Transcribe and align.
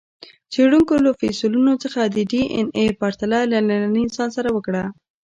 څېړونکو 0.51 0.93
له 1.05 1.11
فسیلونو 1.19 1.73
څخه 1.83 2.01
د 2.05 2.17
ډياېناې 2.31 2.85
پرتله 3.01 3.39
له 3.51 3.57
ننني 3.69 4.01
انسان 4.07 4.29
سره 4.37 4.49
وکړه. 4.53 4.83